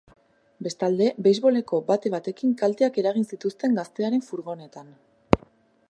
Bestalde, 0.67 1.09
beisboleko 1.27 1.81
bate 1.91 2.11
batekin 2.15 2.55
kalteak 2.63 2.99
eragin 3.03 3.29
zituzten 3.35 3.79
gaztearen 3.81 4.27
furgonetan. 4.31 4.91